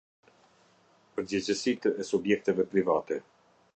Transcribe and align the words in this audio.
Përgjegjësitë 1.19 1.93
e 2.05 2.07
subjekteve 2.13 2.67
private. 2.73 3.21